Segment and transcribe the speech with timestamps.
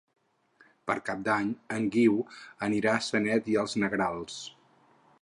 [0.91, 2.17] Per Cap d'Any en Guiu
[2.71, 4.43] anirà a Sanet i els Negrals.